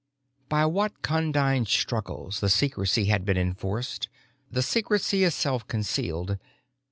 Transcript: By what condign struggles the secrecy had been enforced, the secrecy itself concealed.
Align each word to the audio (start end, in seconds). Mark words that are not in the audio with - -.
By 0.49 0.65
what 0.65 1.03
condign 1.03 1.67
struggles 1.67 2.39
the 2.39 2.49
secrecy 2.49 3.05
had 3.05 3.23
been 3.23 3.37
enforced, 3.37 4.09
the 4.49 4.63
secrecy 4.63 5.23
itself 5.25 5.67
concealed. 5.67 6.39